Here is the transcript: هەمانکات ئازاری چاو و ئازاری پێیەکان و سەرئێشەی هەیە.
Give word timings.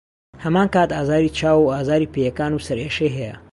هەمانکات 0.43 0.89
ئازاری 0.95 1.33
چاو 1.37 1.59
و 1.63 1.73
ئازاری 1.75 2.11
پێیەکان 2.13 2.51
و 2.53 2.63
سەرئێشەی 2.67 3.15
هەیە. 3.17 3.35